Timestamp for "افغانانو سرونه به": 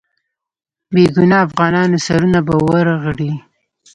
1.47-2.55